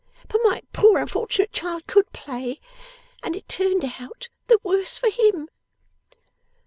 But 0.27 0.41
my 0.43 0.63
poor 0.73 0.97
unfortunate 0.97 1.51
child 1.51 1.85
could 1.85 2.11
play, 2.11 2.59
and 3.21 3.35
it 3.35 3.47
turned 3.47 3.85
out 3.99 4.29
the 4.47 4.57
worse 4.63 4.97
for 4.97 5.11
him. 5.11 5.47